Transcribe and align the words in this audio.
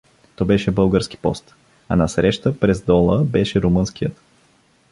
То 0.35 0.45
беше 0.45 0.71
български 0.71 1.17
пост, 1.17 1.55
а 1.89 1.95
насреща 1.95 2.59
през 2.59 2.81
дола 2.81 3.23
беше 3.23 3.61
румънският. 3.61 4.21